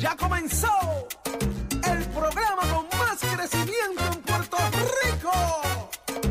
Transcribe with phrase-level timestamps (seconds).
[0.00, 0.68] Ya comenzó
[1.72, 4.56] el programa con más crecimiento en Puerto
[5.04, 5.30] Rico.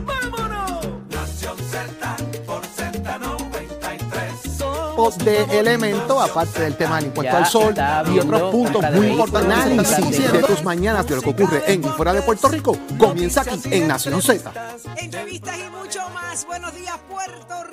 [0.05, 0.87] ¡Vámonos!
[1.09, 2.15] Nación Z
[2.47, 4.57] por Z93.
[4.57, 7.75] Somos de elemento, aparte del tema del impuesto al sol
[8.13, 11.87] y otros puntos muy importantes de de- tus mañanas de lo que ocurre en y
[11.89, 14.51] fuera de Puerto Rico comienza aquí en Nación Z.
[14.97, 16.45] Entrevistas y mucho más.
[16.47, 17.68] Buenos días, Puerto Rico.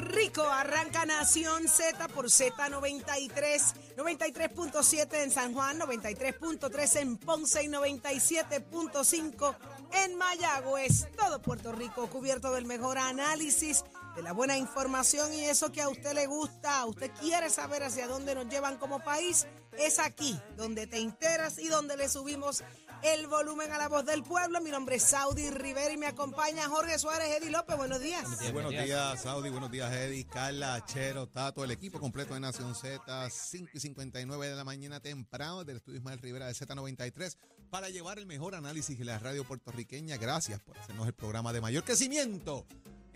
[0.51, 9.57] Arranca Nación Z por Z93, 93.7 en San Juan, 93.3 en Ponce y 97.5
[9.93, 11.09] en Mayagüez.
[11.19, 13.85] Todo Puerto Rico cubierto del mejor análisis,
[14.17, 18.09] de la buena información y eso que a usted le gusta, usted quiere saber hacia
[18.09, 19.47] dónde nos llevan como país,
[19.79, 22.65] es aquí donde te enteras y donde le subimos
[23.03, 24.61] el volumen a la voz del pueblo.
[24.61, 27.77] Mi nombre es Saudi Rivera y me acompaña Jorge Suárez, Eddie López.
[27.77, 28.25] Buenos días.
[28.39, 29.51] Sí, buenos días, Saudi.
[29.51, 33.31] Buenos días, Eddie, Carla, Chero, Tato, el equipo completo de Nación Z.
[33.31, 37.37] 5 y 59 de la mañana temprano del estudio Ismael Rivera de Z93
[37.71, 40.17] para llevar el mejor análisis de la radio puertorriqueña.
[40.17, 42.67] Gracias por hacernos el programa de mayor crecimiento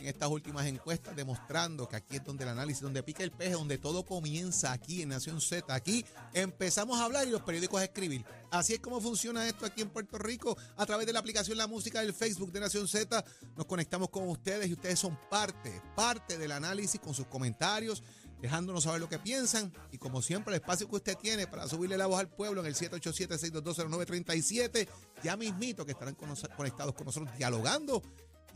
[0.03, 3.53] en estas últimas encuestas, demostrando que aquí es donde el análisis, donde pica el peje,
[3.53, 5.73] donde todo comienza aquí en Nación Z.
[5.75, 8.25] Aquí empezamos a hablar y los periódicos a escribir.
[8.51, 10.57] Así es como funciona esto aquí en Puerto Rico.
[10.77, 13.25] A través de la aplicación La Música del Facebook de Nación Z,
[13.57, 18.03] nos conectamos con ustedes y ustedes son parte, parte del análisis con sus comentarios,
[18.41, 19.73] dejándonos saber lo que piensan.
[19.93, 22.67] Y como siempre, el espacio que usted tiene para subirle la voz al pueblo en
[22.67, 24.89] el 787-622-0937,
[25.23, 26.17] ya mismito que estarán
[26.57, 28.03] conectados con nosotros dialogando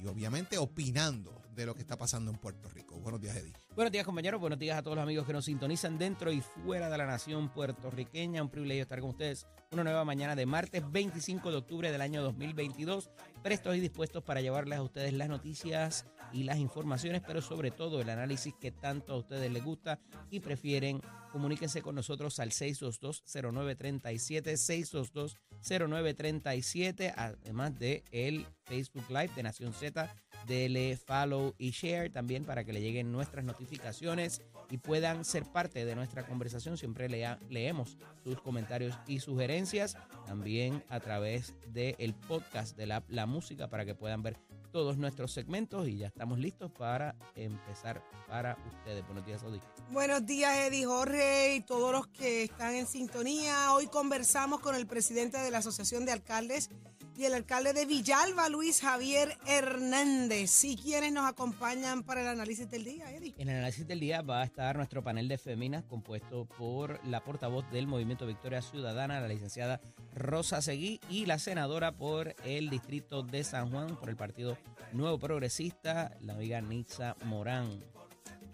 [0.03, 2.99] y obviamente opinando de lo que está pasando en Puerto Rico.
[2.99, 3.53] Buenos días, Eddie.
[3.75, 4.41] Buenos días, compañeros.
[4.41, 7.49] Buenos días a todos los amigos que nos sintonizan dentro y fuera de la nación
[7.49, 8.43] puertorriqueña.
[8.43, 12.23] Un privilegio estar con ustedes una nueva mañana de martes 25 de octubre del año
[12.23, 13.11] 2022.
[13.43, 17.99] Prestos y dispuestos para llevarles a ustedes las noticias y las informaciones, pero sobre todo
[18.01, 19.99] el análisis que tanto a ustedes les gusta
[20.31, 21.01] y prefieren.
[21.33, 30.15] Comuníquense con nosotros al 622-0937, 622-0937, además de el Facebook Live de Nación Z
[30.47, 35.85] dele follow y share también para que le lleguen nuestras notificaciones y puedan ser parte
[35.85, 36.77] de nuestra conversación.
[36.77, 43.27] Siempre lea- leemos sus comentarios y sugerencias también a través del podcast de la, la
[43.27, 44.39] música para que puedan ver
[44.73, 49.05] todos nuestros segmentos y ya estamos listos para empezar para ustedes.
[49.07, 49.61] Buenos días, Saudi.
[49.91, 53.73] Buenos días, Eddie Jorge y todos los que están en sintonía.
[53.73, 56.71] Hoy conversamos con el presidente de la Asociación de Alcaldes
[57.17, 60.65] y el alcalde de Villalba, Luis Javier Hernández.
[60.65, 63.35] Y quienes nos acompañan para el análisis del día, Eddie.
[63.39, 67.23] En el análisis del día va a estar nuestro panel de féminas compuesto por la
[67.23, 69.81] portavoz del Movimiento Victoria Ciudadana, la licenciada
[70.15, 74.59] Rosa Seguí, y la senadora por el distrito de San Juan, por el Partido
[74.93, 77.85] Nuevo Progresista, la amiga Nitza Morán.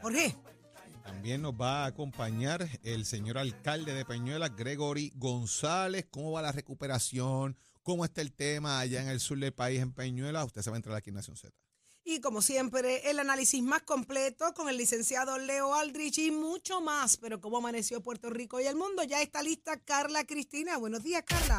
[0.02, 0.36] Jorge.
[1.02, 6.06] También nos va a acompañar el señor alcalde de Peñuela, Gregory González.
[6.10, 7.56] ¿Cómo va la recuperación?
[7.82, 10.44] ¿Cómo está el tema allá en el sur del país, en Peñuela?
[10.44, 11.54] Usted se va a entrar aquí en Nación Z.
[12.04, 17.16] Y como siempre, el análisis más completo con el licenciado Leo Aldrich y mucho más.
[17.16, 20.76] Pero cómo amaneció Puerto Rico y el mundo, ya está lista Carla Cristina.
[20.76, 21.58] Buenos días, Carla.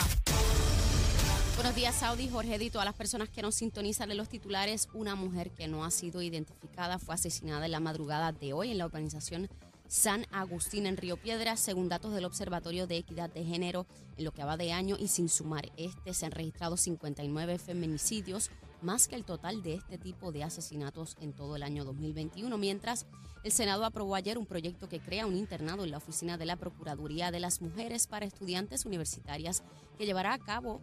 [1.55, 4.89] Buenos días, Saudi, Jorge y todas las personas que nos sintonizan de los titulares.
[4.93, 8.77] Una mujer que no ha sido identificada fue asesinada en la madrugada de hoy en
[8.77, 9.47] la urbanización
[9.91, 13.85] San Agustín en Río Piedras, según datos del Observatorio de Equidad de Género.
[14.16, 18.51] En lo que va de año y sin sumar este, se han registrado 59 feminicidios,
[18.81, 23.06] más que el total de este tipo de asesinatos en todo el año 2021, mientras
[23.44, 26.56] el Senado aprobó ayer un proyecto que crea un internado en la oficina de la
[26.56, 29.62] Procuraduría de las Mujeres para estudiantes universitarias
[29.97, 30.80] que llevará a cabo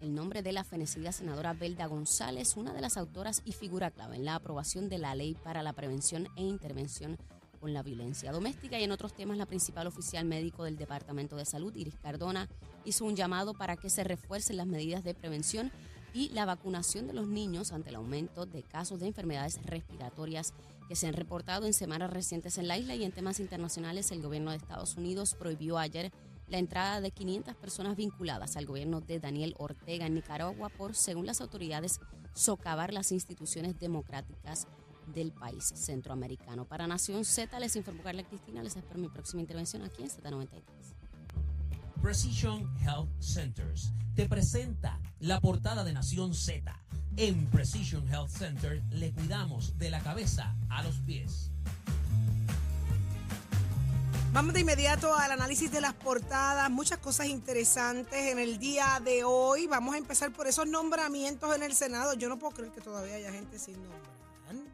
[0.00, 4.16] el nombre de la fenecida senadora Belda González, una de las autoras y figura clave
[4.16, 7.16] en la aprobación de la ley para la prevención e intervención
[7.60, 8.80] con la violencia doméstica.
[8.80, 12.48] Y en otros temas, la principal oficial médico del Departamento de Salud, Iris Cardona,
[12.84, 15.70] hizo un llamado para que se refuercen las medidas de prevención
[16.12, 20.54] y la vacunación de los niños ante el aumento de casos de enfermedades respiratorias
[20.88, 24.22] que se han reportado en semanas recientes en la isla y en temas internacionales el
[24.22, 26.10] gobierno de Estados Unidos prohibió ayer
[26.48, 31.26] la entrada de 500 personas vinculadas al gobierno de Daniel Ortega en Nicaragua por, según
[31.26, 32.00] las autoridades,
[32.34, 34.66] socavar las instituciones democráticas
[35.12, 36.64] del país centroamericano.
[36.64, 40.62] Para Nación Z les informó Carla Cristina, les espero mi próxima intervención aquí en Z93.
[42.00, 46.74] Precision Health Centers te presenta la portada de Nación Z.
[47.16, 51.50] En Precision Health Center le cuidamos de la cabeza a los pies.
[54.32, 59.24] Vamos de inmediato al análisis de las portadas, muchas cosas interesantes en el día de
[59.24, 59.66] hoy.
[59.66, 62.14] Vamos a empezar por esos nombramientos en el Senado.
[62.14, 64.19] Yo no puedo creer que todavía haya gente sin nombrar.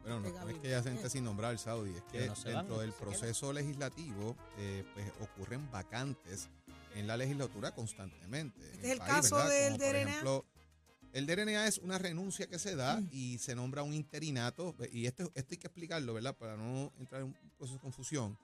[0.07, 0.67] Bueno, no, no es que gabinete.
[0.75, 2.97] haya gente sin nombrar, Saudi, es que Pero no se van, dentro no del se
[2.99, 6.49] proceso legislativo eh, pues ocurren vacantes
[6.95, 8.59] en la legislatura constantemente.
[8.61, 9.49] en Este es el país, caso ¿verdad?
[9.51, 10.09] del Como, por DRNA.
[10.09, 10.45] ejemplo,
[11.13, 13.09] el DRNA es una renuncia que se da Mm.
[13.11, 16.35] y se nombra un interinato, y esto, esto hay que explicarlo, ¿verdad?
[16.35, 18.37] Para no entrar en un proceso de confusión.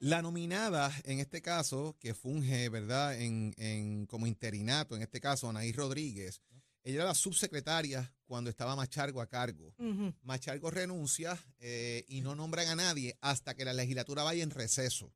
[0.00, 3.20] La nominada, en este caso, que funge, ¿verdad?
[3.20, 6.40] En, en- como interinato, en este caso, Anaí Rodríguez,
[6.84, 9.74] ella era la subsecretaria cuando estaba Machargo a cargo.
[9.78, 10.14] Ujú.
[10.22, 15.12] Machargo renuncia eh, y no nombran a nadie hasta que la legislatura vaya en receso.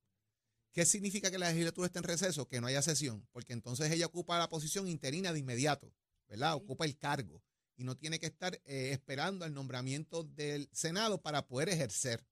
[0.72, 2.48] ¿Qué significa que la legislatura esté en receso?
[2.48, 5.94] Que no haya sesión, porque entonces ella ocupa la posición interina de inmediato,
[6.26, 6.54] ¿verdad?
[6.54, 7.42] Ocupa el cargo
[7.76, 12.26] y no tiene que estar eh, esperando el nombramiento del Senado para poder ejercer.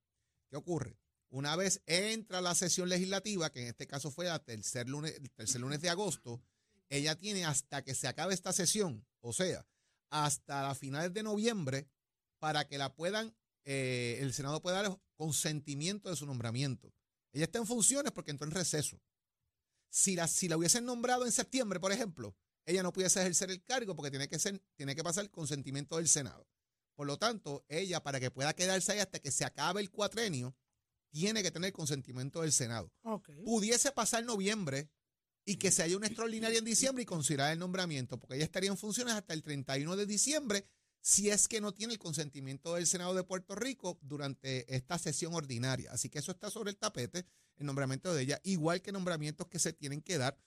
[0.49, 0.99] ¿Qué ocurre?
[1.29, 5.31] Una vez entra la sesión legislativa, que en este caso fue el tercer lunes, el
[5.31, 6.43] tercer lunes de agosto,
[6.89, 9.65] ella tiene hasta que se acabe esta sesión, o sea,
[10.11, 11.89] hasta las finales de noviembre,
[12.39, 13.35] para que la puedan,
[13.65, 16.93] eh, el Senado pueda dar consentimiento de su nombramiento.
[17.33, 19.01] Ella está en funciones porque entró en receso.
[19.89, 23.63] Si la, si la hubiesen nombrado en septiembre, por ejemplo, ella no pudiese ejercer el
[23.65, 26.47] cargo porque tiene que, ser, tiene que pasar el consentimiento del Senado.
[26.95, 30.57] Por lo tanto, ella, para que pueda quedarse ahí hasta que se acabe el cuatrenio,
[31.11, 32.93] tiene que tener consentimiento del Senado.
[33.45, 34.91] Pudiese pasar noviembre
[35.45, 38.71] y que se haya una extraordinaria en diciembre y considerar el nombramiento, porque ella estaría
[38.71, 40.67] en funciones hasta el 31 de diciembre
[41.03, 45.33] si es que no tiene el consentimiento del Senado de Puerto Rico durante esta sesión
[45.35, 45.91] ordinaria.
[45.93, 47.25] Así que eso está sobre el tapete,
[47.57, 50.39] el nombramiento de ella, igual que nombramientos que se tienen que dar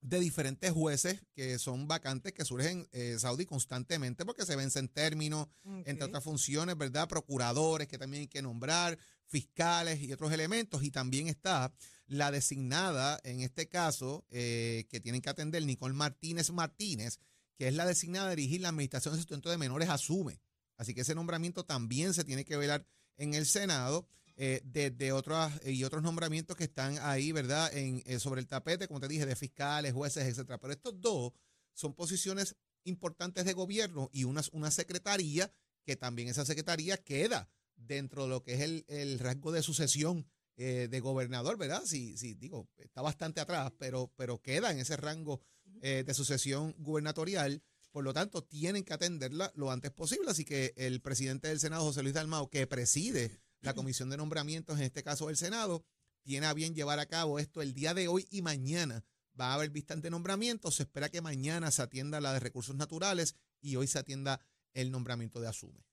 [0.00, 5.48] de diferentes jueces que son vacantes que surgen eh, Saudi constantemente porque se vencen términos,
[5.84, 7.08] entre otras funciones, ¿verdad?
[7.08, 10.82] Procuradores que también hay que nombrar, fiscales y otros elementos.
[10.82, 11.72] Y también está
[12.06, 17.18] la designada, en este caso, eh, que tienen que atender Nicole Martínez Martínez,
[17.56, 20.40] que es la designada a dirigir la Administración de Sustento de Menores Asume.
[20.76, 22.86] Así que ese nombramiento también se tiene que velar
[23.16, 24.08] en el Senado.
[24.38, 27.74] Eh, desde otras y otros nombramientos que están ahí, ¿verdad?
[27.74, 30.60] En, eh, sobre el tapete, como te dije, de fiscales, jueces, etcétera.
[30.60, 31.32] Pero estos dos
[31.72, 32.54] son posiciones
[32.84, 35.50] importantes de gobierno y una, una secretaría
[35.84, 40.26] que también esa secretaría queda dentro de lo que es el, el rasgo de sucesión
[40.56, 41.82] eh, de gobernador, ¿verdad?
[41.84, 45.42] Sí, sí, digo, está bastante atrás, pero, pero queda en ese rango
[45.82, 47.62] eh, de sucesión gubernatorial.
[47.90, 50.30] Por lo tanto, tienen que atenderla lo antes posible.
[50.30, 54.78] Así que el presidente del Senado, José Luis Dalmao, que preside la comisión de nombramientos,
[54.78, 55.84] en este caso del Senado,
[56.22, 59.04] tiene a bien llevar a cabo esto el día de hoy y mañana.
[59.38, 60.76] Va a haber vistas de nombramientos.
[60.76, 64.40] Se espera que mañana se atienda la de recursos naturales y hoy se atienda
[64.72, 65.84] el nombramiento de Asume.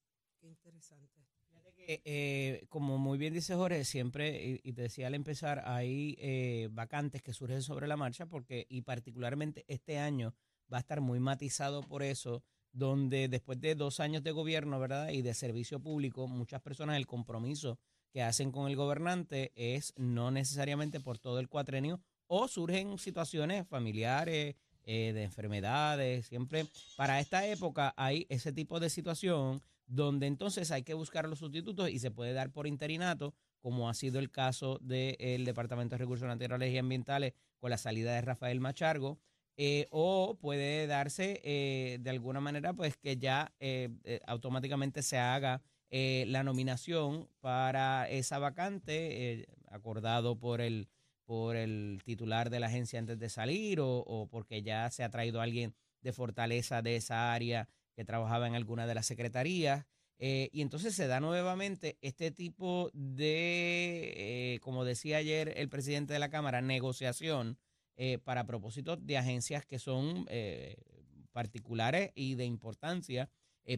[1.86, 6.16] Eh, eh, como muy bien dice Jorge, siempre, y, y te decía al empezar, hay
[6.18, 10.34] eh, vacantes que surgen sobre la marcha porque, y particularmente este año,
[10.72, 12.42] va a estar muy matizado por eso,
[12.72, 15.10] donde después de dos años de gobierno, ¿verdad?
[15.10, 17.78] Y de servicio público, muchas personas el compromiso
[18.14, 23.68] que hacen con el gobernante es no necesariamente por todo el cuatrenio, o surgen situaciones
[23.68, 24.56] familiares,
[24.86, 26.66] eh, de enfermedades, siempre
[26.98, 31.90] para esta época hay ese tipo de situación donde entonces hay que buscar los sustitutos
[31.90, 36.28] y se puede dar por interinato, como ha sido el caso del Departamento de Recursos
[36.28, 39.20] Naturales y Ambientales con la salida de Rafael Machargo,
[39.56, 43.90] eh, o puede darse eh, de alguna manera pues que ya eh,
[44.26, 50.90] automáticamente se haga la nominación para esa vacante acordado por el
[51.24, 55.12] por el titular de la agencia antes de salir o, o porque ya se ha
[55.12, 59.86] traído alguien de fortaleza de esa área que trabajaba en alguna de las secretarías.
[60.20, 66.14] Eh, y entonces se da nuevamente este tipo de, eh, como decía ayer el presidente
[66.14, 67.58] de la Cámara, negociación
[67.96, 70.26] eh, para propósitos de agencias que son
[71.32, 73.30] particulares y de importancia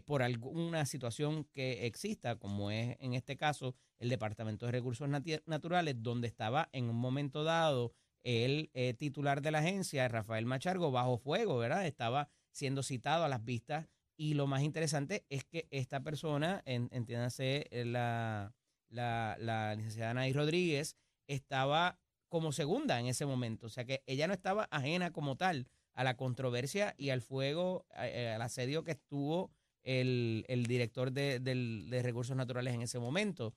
[0.06, 5.08] por alguna situación que exista, como es en este caso el Departamento de Recursos
[5.46, 7.94] Naturales, donde estaba en un momento dado
[8.24, 11.86] el titular de la agencia, Rafael Machargo, bajo fuego, ¿verdad?
[11.86, 16.90] Estaba siendo citado a las vistas y lo más interesante es que esta persona, en,
[16.92, 18.54] entiéndase eh, la,
[18.90, 20.96] la, la licenciada Nay Rodríguez,
[21.28, 23.68] estaba como segunda en ese momento.
[23.68, 27.86] O sea que ella no estaba ajena como tal a la controversia y al fuego,
[27.98, 29.52] eh, al asedio que estuvo
[29.84, 33.54] el, el director de, de Recursos Naturales en ese momento.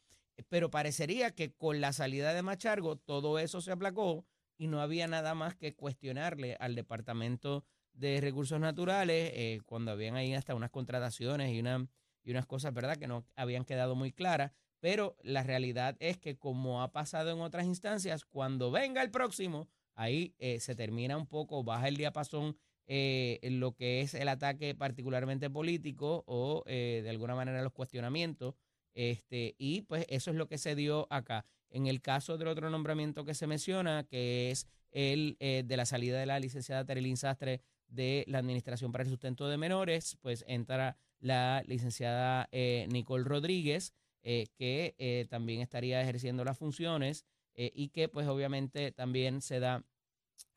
[0.48, 4.24] Pero parecería que con la salida de Machargo todo eso se aplacó
[4.56, 7.64] y no había nada más que cuestionarle al Departamento
[7.98, 11.88] de Recursos Naturales eh, cuando habían ahí hasta unas contrataciones y, una,
[12.22, 14.52] y unas cosas, ¿verdad?, que no habían quedado muy claras.
[14.80, 19.68] Pero la realidad es que como ha pasado en otras instancias, cuando venga el próximo,
[19.94, 24.74] ahí eh, se termina un poco, baja el diapasón eh, lo que es el ataque
[24.74, 28.54] particularmente político o de alguna manera los cuestionamientos.
[28.94, 31.44] Este, y pues eso es lo que se dio acá.
[31.70, 36.18] En el caso del otro nombramiento que se menciona, que es el de la salida
[36.18, 40.96] de la licenciada Terilín Sastre de la Administración para el Sustento de Menores, pues entra
[41.20, 43.92] la licenciada eh, Nicole Rodríguez,
[44.22, 47.24] eh, que eh, también estaría ejerciendo las funciones
[47.60, 49.82] y que pues obviamente también se da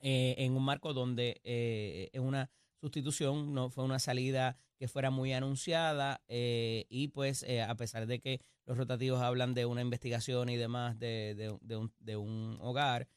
[0.01, 6.21] en un marco donde es una sustitución, no fue una salida que fuera muy anunciada
[6.27, 11.33] y pues a pesar de que los rotativos hablan de una investigación y demás de,
[11.61, 13.07] de- un, de un hogar,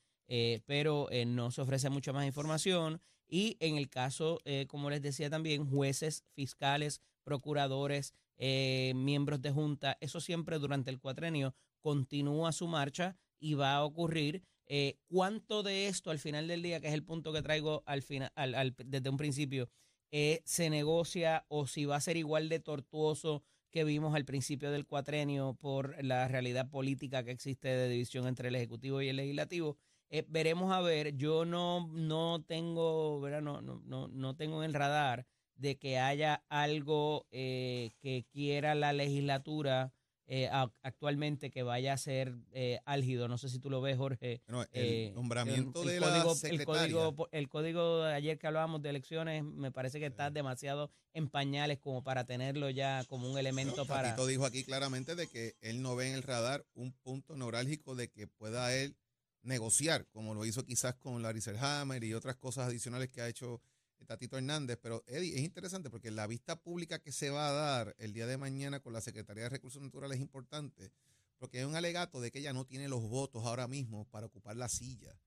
[0.64, 5.30] pero no se ofrece mucha más información y en el caso, eh, como les decía
[5.30, 12.66] también, jueces, fiscales, procuradores, eh, miembros de junta, eso siempre durante el cuatrenio continúa su
[12.68, 14.42] marcha y va a ocurrir.
[14.66, 18.02] Eh, ¿Cuánto de esto al final del día, que es el punto que traigo al
[18.02, 19.68] final, al- al- desde un principio,
[20.10, 24.70] eh, se negocia o si va a ser igual de tortuoso que vimos al principio
[24.70, 29.16] del cuatrenio por la realidad política que existe de división entre el Ejecutivo y el
[29.16, 29.76] Legislativo?
[30.10, 33.42] Eh, veremos a ver, yo no, no tengo, ¿verdad?
[33.42, 38.74] No, no, no, no tengo en el radar de que haya algo eh, que quiera
[38.74, 39.92] la legislatura
[40.26, 43.28] eh, a- actualmente que vaya a ser eh, álgido.
[43.28, 44.40] No sé si tú lo ves, Jorge.
[44.46, 48.46] Bueno, el Eh, nombramiento el de código, la el código, el código de ayer que
[48.46, 53.30] hablábamos de elecciones me parece que está demasiado en pañales como para tenerlo ya como
[53.30, 54.10] un elemento para...
[54.10, 57.94] Tatito dijo aquí claramente de que él no ve en el radar un punto neurálgico
[57.94, 58.96] de que pueda él
[59.44, 63.60] negociar, como lo hizo quizás con Larry Selhammer y otras cosas adicionales que ha hecho
[64.06, 64.78] Tatito Hernández.
[64.82, 68.26] Pero, Eddie, es interesante porque la vista pública que se va a dar el día
[68.26, 70.92] de mañana con la Secretaría de Recursos Naturales es importante
[71.38, 74.56] porque hay un alegato de que ella no tiene los votos ahora mismo para ocupar
[74.56, 75.18] la silla.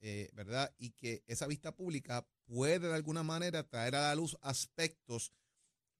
[0.00, 0.72] eh, ¿Verdad?
[0.78, 5.32] Y que esa vista pública puede de alguna manera traer a la luz aspectos,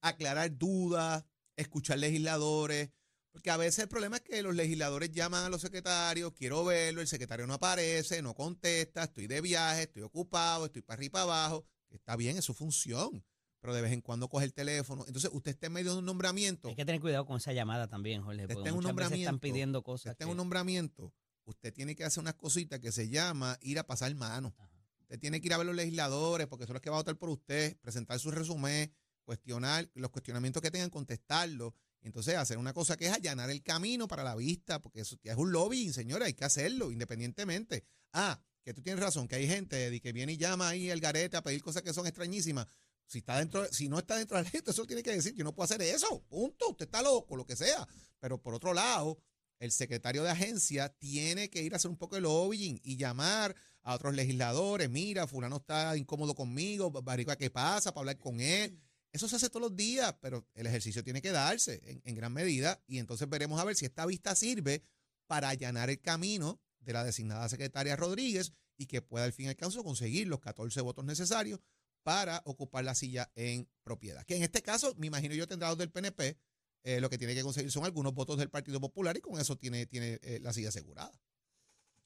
[0.01, 2.91] aclarar dudas, escuchar legisladores,
[3.35, 7.01] porque a veces el problema es que los legisladores llaman a los secretarios, quiero verlo,
[7.01, 11.09] el secretario no aparece, no contesta, estoy de viaje, estoy ocupado, estoy para arriba y
[11.11, 13.25] para abajo, está bien, es su función,
[13.59, 15.03] pero de vez en cuando coge el teléfono.
[15.05, 17.89] Entonces, usted está en medio de un nombramiento, Hay que tener cuidado con esa llamada
[17.89, 20.11] también, Jorge, Usted porque está muchas veces están pidiendo usted cosas.
[20.13, 21.13] está en un nombramiento,
[21.43, 24.55] usted tiene que hacer unas cositas que se llama ir a pasar mano.
[24.57, 24.71] Ajá.
[25.01, 27.17] Usted tiene que ir a ver los legisladores, porque son los que van a votar
[27.17, 28.93] por usted, presentar su resumen,
[29.25, 31.73] cuestionar los cuestionamientos que tengan, contestarlos.
[32.05, 35.35] Entonces, hacer una cosa que es allanar el camino para la vista, porque eso es
[35.35, 37.83] un lobbying, señora, hay que hacerlo independientemente.
[38.13, 41.35] Ah, que tú tienes razón, que hay gente que viene y llama ahí el garete
[41.35, 42.67] a pedir cosas que son extrañísimas.
[43.07, 45.43] Si está dentro, si no está dentro de la ley, eso tiene que decir, yo
[45.43, 47.87] no puedo hacer eso, punto, usted está loco, lo que sea.
[48.19, 49.17] Pero por otro lado,
[49.57, 53.55] el secretario de agencia tiene que ir a hacer un poco de lobbying y llamar
[53.81, 57.91] a otros legisladores, mira, fulano está incómodo conmigo, Barica, ¿qué pasa?
[57.95, 58.79] Para hablar con él.
[59.15, 62.33] Eso se hace todos los días, pero el ejercicio tiene que darse en, en gran
[62.33, 64.83] medida y entonces veremos a ver si esta vista sirve
[65.25, 69.49] para allanar el camino de la designada secretaria Rodríguez y que pueda al fin y
[69.49, 71.61] al cabo conseguir los 14 votos necesarios
[72.03, 74.25] para ocupar la silla en propiedad.
[74.25, 76.37] Que en este caso, me imagino yo tendrá los del PNP,
[76.83, 79.57] eh, lo que tiene que conseguir son algunos votos del Partido Popular y con eso
[79.57, 81.17] tiene, tiene eh, la silla asegurada.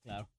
[0.03, 0.31] Claro.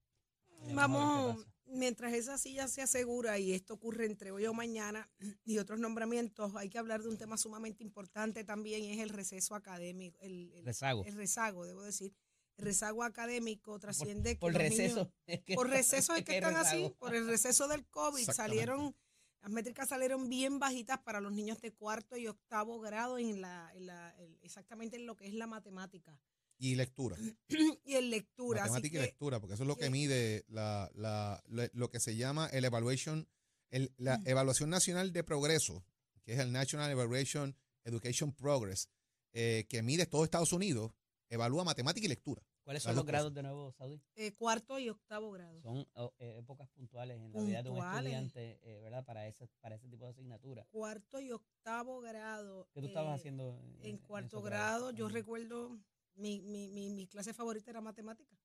[0.72, 1.44] Vamos.
[1.72, 5.08] Mientras esa silla se asegura y esto ocurre entre hoy o mañana
[5.44, 9.10] y otros nombramientos, hay que hablar de un tema sumamente importante también, y es el
[9.10, 11.04] receso académico, el, el- Rezago.
[11.04, 12.14] el rezago, debo decir.
[12.56, 15.12] El rezago académico trasciende que Por los niños- receso.
[15.26, 18.94] es que- por receso es que están así, por el receso del COVID salieron,
[19.40, 23.70] las métricas salieron bien bajitas para los niños de cuarto y octavo grado en la,
[23.74, 26.20] en la- exactamente en lo que es la matemática
[26.62, 27.17] Y lectura.
[27.85, 28.62] y en lectura.
[28.64, 31.69] así Matemática y que- lectura, porque eso es lo que que- mide la, la- lo-
[31.73, 33.26] lo que se llama el evaluation,
[33.71, 35.83] el- la evaluación nacional de progreso,
[36.23, 38.90] que es el National Evaluation Education Progress,
[39.33, 40.93] eh, que mide todo Estados Unidos,
[41.31, 42.43] evalúa matemática y lectura.
[42.62, 43.12] ¿Cuáles son los cosas.
[43.12, 44.00] grados de nuevo, Saudi?
[44.17, 45.61] eh, cuarto y octavo grado.
[45.62, 49.02] Son oh, eh, épocas puntuales en la vida de un estudiante, eh, ¿verdad?
[49.05, 50.67] Para ese, para ese tipo de asignatura.
[50.71, 52.69] Cuarto y octavo grado.
[52.75, 53.59] ¿Qué tú estabas eh, haciendo?
[53.81, 55.81] En cuarto grado, yo recuerdo,
[56.20, 58.36] mi, mi, mi, mi clase favorita era matemática.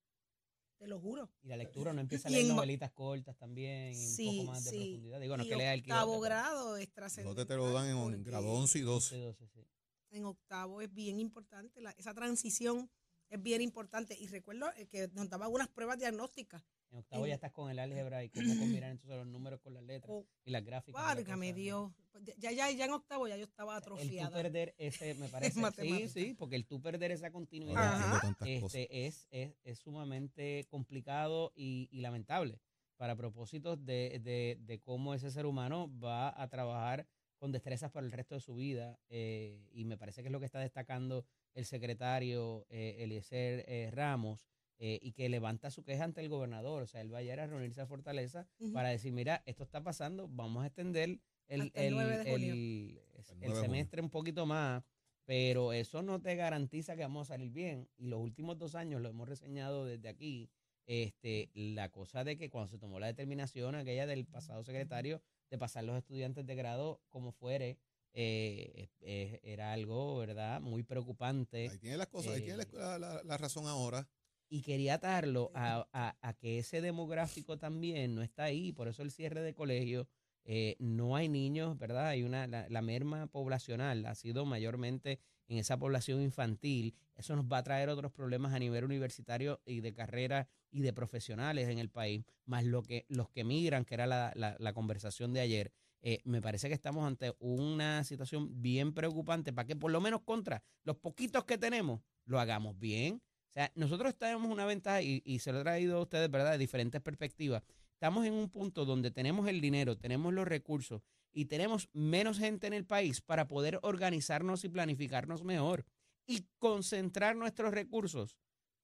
[0.77, 1.29] Te lo juro.
[1.41, 4.63] Y la lectura no empieza a leer novelitas cortas también, y un Sí, poco más
[4.65, 4.77] de sí.
[4.77, 5.19] profundidad.
[5.21, 7.45] Digo, no es que lea el octavo grado es No trascendental.
[7.47, 9.17] te, te lo dan en grado 11 y 12.
[9.17, 9.65] 12, sí.
[10.11, 11.79] En octavo es bien importante.
[11.81, 12.89] la- esa transición
[13.29, 14.17] es bien importante.
[14.19, 16.63] Y recuerdo eh, que nos daba algunas pruebas diagnósticas.
[16.95, 19.73] En octavo En- ya estás con el álgebra y cómo combinar entonces los números con
[19.73, 21.01] las letras Oh, y las gráficas.
[21.03, 21.51] Válgame.
[21.53, 21.91] Dios.
[22.37, 24.31] Ya, ya, ya en octavo ya yo estaba El tú atrofiada.
[24.31, 29.57] perder ese, me parece, sí, sí, porque el tú perder esa continuidad este, es, es,
[29.63, 32.61] es sumamente complicado y, y lamentable
[32.95, 37.05] para propósitos de, de, de cómo ese ser humano va a trabajar
[37.37, 38.97] con destrezas para el resto de su vida.
[39.09, 43.89] eh, y me parece que es lo que está destacando el secretario eh, Eliezer eh,
[43.91, 44.47] Ramos,
[44.79, 46.83] eh, y que levanta su queja ante el gobernador.
[46.83, 49.81] O sea, él va a ir a reunirse a Fortaleza para decir, mira, esto está
[49.83, 52.53] pasando, vamos a extender el, el el- 9 de junio.
[52.53, 53.61] el- Hasta el el 9 de junio.
[53.61, 54.83] semestre un poquito más,
[55.25, 57.89] pero eso no te garantiza que vamos a salir bien.
[57.97, 60.49] Y los últimos dos años lo hemos reseñado desde aquí.
[60.87, 65.57] Este, la cosa de que cuando se tomó la determinación aquella del pasado secretario de
[65.57, 67.79] pasar los estudiantes de grado como fuere,
[68.13, 72.99] eh, eh, era algo, ¿verdad?, muy preocupante Ahí tiene las cosas, ahí tiene Eh, la,
[72.99, 74.07] la- la razón ahora.
[74.55, 79.01] Y quería atarlo a, a- a que ese demográfico también no está ahí, por eso
[79.03, 80.07] el cierre de colegios,
[80.45, 82.07] eh, no hay niños, ¿verdad?
[82.07, 85.19] Hay una, la, la merma poblacional ha sido mayormente
[85.49, 89.81] en esa población infantil, eso nos va a traer otros problemas a nivel universitario y
[89.81, 93.95] de carrera y de profesionales en el país, más lo que, los que migran, que
[93.95, 95.71] era la, la- la conversación de ayer.
[96.01, 100.21] Eh, me parece que estamos ante una situación bien preocupante para que por lo menos
[100.21, 103.21] contra los poquitos que tenemos lo hagamos bien.
[103.55, 106.57] Sea, nosotros tenemos una ventaja y, y se lo he traído a ustedes, ¿verdad?, de
[106.57, 107.63] diferentes perspectivas.
[107.93, 112.67] Estamos en un punto donde tenemos el dinero, tenemos los recursos y tenemos menos gente
[112.67, 115.85] en el país para poder organizarnos y planificarnos mejor
[116.27, 118.35] y concentrar nuestros recursos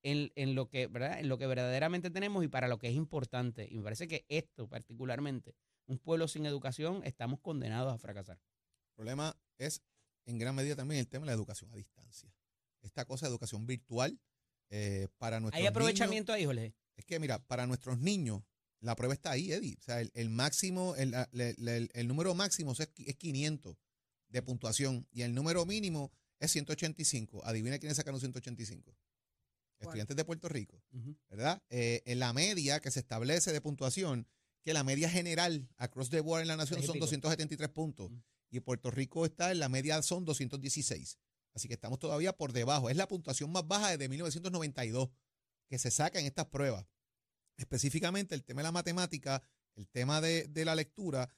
[0.03, 1.19] en, en lo que, ¿verdad?
[1.19, 3.67] en lo que verdaderamente tenemos y para lo que es importante.
[3.69, 5.53] Y me parece que esto particularmente,
[5.85, 8.37] un pueblo sin educación, estamos condenados a fracasar.
[8.37, 9.81] El problema es,
[10.25, 12.33] en gran medida, también el tema de la educación a distancia.
[12.81, 14.17] Esta cosa de educación virtual
[14.71, 16.73] eh, para nuestros ¿Hay niños- aprovechamiento ahí, Jorge?
[16.95, 18.41] Es que, mira, para nuestros niños,
[18.79, 19.75] la prueba está ahí, Eddie.
[19.79, 21.11] O sea, el, el máximo, el,
[22.07, 23.77] número máximo es, es 500
[24.29, 27.45] de puntuación y el número mínimo es 185.
[27.45, 28.97] Adivina quiénes sacaron 185.
[29.79, 30.81] Estudiantes de Puerto Rico.
[31.29, 31.61] ¿verdad?
[31.69, 34.27] Eh, en la media que se establece de puntuación,
[34.63, 37.05] que la media general across the board en la nación son pico.
[37.05, 38.11] 273 puntos.
[38.49, 41.17] Y Puerto Rico está en la media son 216.
[41.53, 42.89] Así que estamos todavía por debajo.
[42.89, 45.09] Es la puntuación más baja desde 1992
[45.67, 46.85] que se saca en estas pruebas.
[47.57, 49.43] Específicamente el tema de la matemática,
[49.75, 51.29] el tema de, la lectura.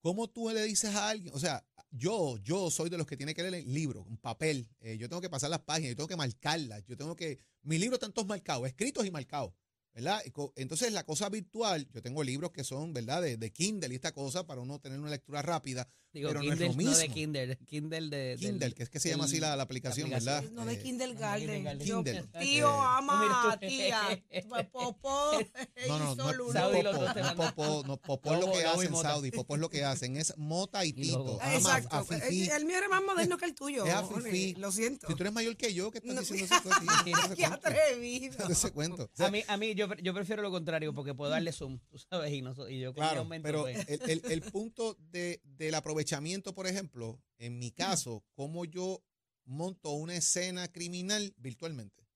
[0.00, 1.34] ¿Cómo tú le dices a alguien?
[1.34, 4.68] O sea, yo, yo soy de los que tiene que leer el libro, un papel.
[4.80, 6.84] Eh, yo tengo que pasar las páginas, yo tengo que marcarlas.
[6.84, 7.38] Yo tengo que.
[7.62, 9.52] Mis libros están todos marcados, escritos y marcados.
[9.94, 10.20] ¿Verdad?
[10.56, 13.22] Entonces, la cosa virtual, yo tengo libros que son, ¿verdad?
[13.22, 15.88] De, de Kindle y esta cosa para uno tener una lectura rápida.
[16.16, 17.14] Digo, Pero no es Kindle, lo no, de mismo.
[17.14, 18.16] Kindle, Kindle de...
[18.16, 20.42] del- Kindle, que es que se llama así la, la aplicación, la ¿verdad?
[20.52, 21.78] No de Eh, kindergarten.
[21.80, 22.24] Yo, Kindle.
[22.40, 23.66] tío, ama, tú.
[23.66, 24.00] tía.
[24.72, 25.32] Popó.
[25.88, 26.52] No, no, no, no, no.
[26.52, 27.34] Saudi, dos te no.
[27.36, 28.96] Popo, no, Popo es lo que hacen.
[28.96, 29.30] Saudi.
[29.30, 30.16] Popo es lo que hacen.
[30.16, 31.38] Es Mota y Tito.
[31.40, 31.96] Ama Exacto.
[31.96, 32.44] a Fifi.
[32.44, 33.84] El, el mío era más moderno que el tuyo.
[33.84, 34.54] Es a Fifi.
[34.54, 35.06] Lo siento.
[35.06, 36.20] Si tú eres mayor que yo, ¿qué estás No.
[36.22, 37.34] diciendo eso?
[37.36, 38.48] Qué atrevido.
[38.48, 39.10] Ese cuento.
[39.18, 41.98] A mí, a mí yo, pre- yo prefiero lo contrario porque puedo darle zoom, tú
[41.98, 44.95] sabes, y, no, y yo Claro, pero pues, el, el- punto del
[45.76, 49.02] aprovechamiento, por ejemplo, en mi caso, cómo yo
[49.44, 52.06] monto una escena criminal virtualmente.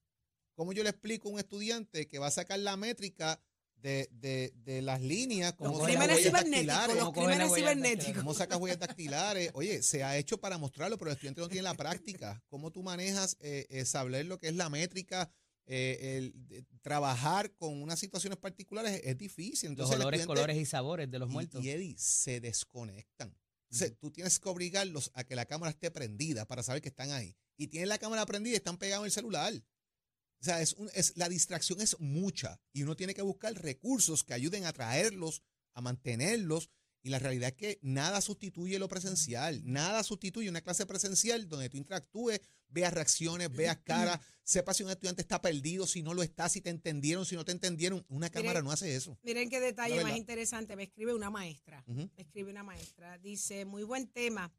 [0.55, 3.40] ¿Cómo yo le explico a un estudiante que va a sacar la métrica
[3.77, 5.55] de, de- de las líneas?
[5.59, 6.87] Los ¿Cómo Crímenes cibernéticos.
[6.88, 8.16] Los ¿Cómo coge la crímenes cibernéticos.
[8.16, 9.51] ¿Cómo sacas huellas dactilares?
[9.55, 12.42] Oye, se ha hecho para mostrarlo, pero el estudiante no tiene la práctica.
[12.49, 15.31] ¿Cómo tú manejas eh, eh, saber lo que es la métrica?
[15.73, 19.68] eh, el, de- trabajar con unas situaciones particulares es, es difícil.
[19.70, 21.64] los Entonces, olores, estudiante- colores y sabores de los y- muertos.
[21.64, 23.33] Y, Eddie, se desconectan.
[23.70, 27.11] Entonces, tú tienes que obligarlos a que la cámara esté prendida para saber que están
[27.12, 27.37] ahí.
[27.56, 29.52] Y tienen la cámara prendida y están pegados en el celular.
[29.54, 34.24] O sea, es un- es, la distracción es mucha y uno tiene que buscar recursos
[34.24, 35.42] que ayuden a traerlos,
[35.74, 36.70] a mantenerlos.
[37.03, 39.63] Y la realidad es que nada sustituye lo presencial.
[39.65, 44.91] Nada sustituye una clase presencial donde tú interactúes, veas reacciones, veas caras, sepas si un
[44.91, 48.05] estudiante está perdido, si no lo está, si te entendieron, si no te entendieron.
[48.09, 49.19] Una cámara no hace eso.
[49.23, 50.77] Miren qué detalle más interesante.
[50.77, 51.83] Me escribe una maestra.
[51.87, 53.19] Me escribe una maestra.
[53.19, 54.53] Dice, muy buen tema.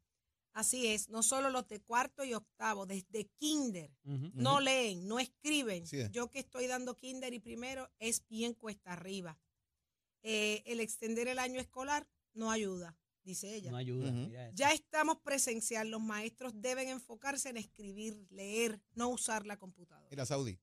[0.54, 3.90] Así es, no solo los de cuarto y octavo, desde kinder.
[4.04, 5.84] No leen, no escriben.
[5.84, 6.10] Es.
[6.10, 9.38] Yo que estoy dando kinder y primero es bien cuesta arriba.
[10.22, 13.70] Eh, el extender el año escolar no ayuda, dice ella.
[13.70, 14.08] No ayuda.
[14.08, 14.28] Ujú.
[14.28, 14.56] mira eso.
[14.56, 20.08] Ya estamos presencial, los maestros deben enfocarse en escribir, leer, no usar la computadora.
[20.10, 20.58] Mira, Saudi,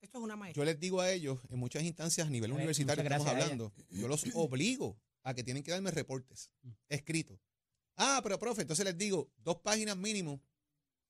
[0.00, 0.60] Esto es una maestra.
[0.60, 3.72] Yo les digo a ellos, en muchas instancias a nivel A ver, universitario estamos hablando,
[3.90, 6.70] yo los obligo a que tienen que darme reportes Mm.
[6.88, 7.40] escritos.
[7.96, 10.40] Ah, pero profe, entonces les digo, dos páginas mínimo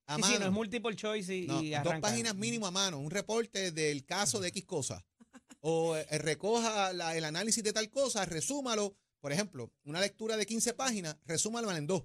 [0.07, 0.33] a Sí, mano.
[0.35, 3.73] sí, no es multiple choice y, No, y dos páginas mínimo a mano, un reporte
[3.73, 5.05] del caso de X cosa.
[5.61, 8.97] O eh, recoja la- el análisis de tal cosa, resúmalo.
[9.21, 12.05] Por ejemplo, una lectura de 15 páginas, resúmalo en dos.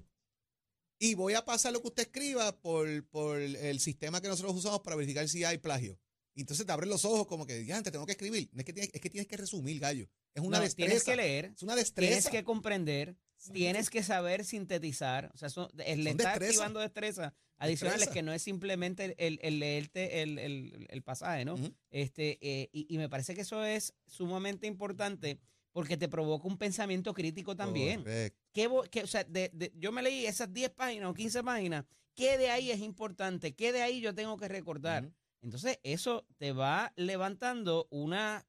[1.00, 4.80] Y voy a pasar lo que usted escriba por, por el sistema que nosotros usamos
[4.82, 6.00] para verificar si hay plagio.
[6.36, 8.50] Y entonces te abren los ojos como que, ya, antes tengo que escribir.
[8.54, 10.10] No es que tienes, es que tienes que resumir, gallo.
[10.34, 10.88] Es una No, destreza.
[10.88, 12.32] tienes que leer, Es una tienes destreza.
[12.32, 13.16] que comprender,
[13.52, 15.30] tienes que saber sintetizar.
[15.34, 16.56] O sea, eso- eh, le Son está destrezas.
[16.56, 18.14] activando destreza adicionales Expresa.
[18.14, 21.54] que no es simplemente el, el leerte el, el- el pasaje, ¿no?
[21.56, 21.76] Ujú.
[21.92, 25.40] este, eh, y, y me parece que eso es sumamente importante
[25.74, 28.00] porque te provoca un pensamiento crítico también.
[28.04, 28.40] Correcto.
[28.54, 31.44] ¿Qué vo- qué- o sea, de- de- yo me leí esas 10 páginas o 15
[31.44, 31.84] páginas.
[32.16, 33.54] ¿Qué de ahí es importante?
[33.56, 35.04] ¿Qué de ahí yo tengo que recordar?
[35.42, 38.46] Entonces, eso te va levantando una,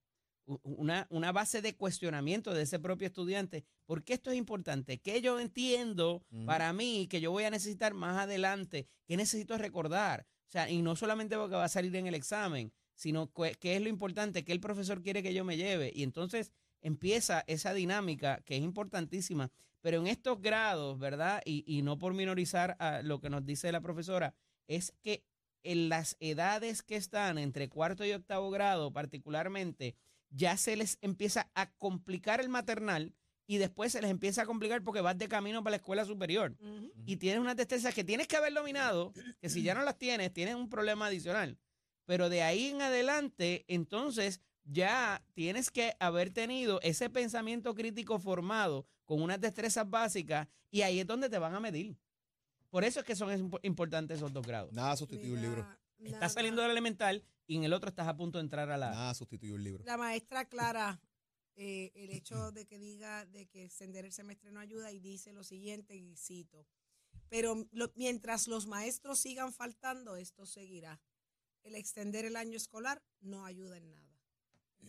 [0.62, 3.64] una, una base de cuestionamiento de ese propio estudiante.
[3.86, 4.98] ¿Por qué esto es importante?
[5.00, 8.86] ¿Qué yo entiendo para mí que yo voy a necesitar más adelante?
[9.06, 10.26] ¿Qué necesito recordar?
[10.46, 13.76] O sea, y no solamente porque va a salir en el examen, sino que- qué
[13.76, 15.90] es lo importante, qué el profesor quiere que yo me lleve.
[15.94, 16.52] Y entonces
[16.84, 19.50] empieza esa dinámica que es importantísima.
[19.80, 21.42] Pero en estos grados, ¿verdad?
[21.44, 24.34] Y, y no por minorizar a lo que nos dice la profesora,
[24.68, 25.24] es que
[25.64, 29.96] en las edades que están entre cuarto y octavo grado, particularmente,
[30.30, 33.14] ya se les empieza a complicar el maternal
[33.46, 36.56] y después se les empieza a complicar porque vas de camino para la escuela superior
[37.06, 40.32] y tienes unas destrezas que tienes que haber dominado, que si ya no las tienes,
[40.32, 41.58] tienes un problema adicional.
[42.06, 48.86] Pero de ahí en adelante, entonces ya tienes que haber tenido ese pensamiento crítico formado
[49.04, 51.96] con unas destrezas básicas y ahí es donde te van a medir.
[52.70, 54.72] Por eso es que son impo- importantes esos dos grados.
[54.72, 55.60] Nada sustituye un libro.
[55.98, 56.28] Estás nada.
[56.28, 58.90] saliendo del elemental y en el otro estás a punto de entrar a la...
[58.90, 59.84] Nada sustituye un libro.
[59.84, 61.00] La maestra Clara,
[61.56, 65.32] eh, el hecho de que diga de que extender el semestre no ayuda y dice
[65.32, 66.66] lo siguiente, y cito,
[67.28, 71.00] pero lo- mientras los maestros sigan faltando, esto seguirá.
[71.62, 74.13] El extender el año escolar no ayuda en nada.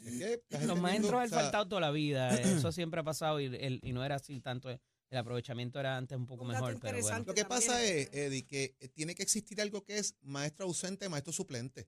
[0.03, 3.03] Es que Los maestros han o sea, faltado toda la vida, eh, eso siempre ha
[3.03, 6.49] pasado y, el- y no era así tanto, el aprovechamiento era antes un poco Un
[6.51, 7.19] mejor, pero bueno.
[7.19, 8.10] Lo que también, pasa es.
[8.12, 11.88] Eddie, que eh, tiene que existir algo que es maestro ausente, maestro suplente.